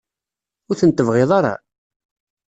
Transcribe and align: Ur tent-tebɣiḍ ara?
Ur 0.69 0.75
tent-tebɣiḍ 0.79 1.31
ara? 1.37 1.53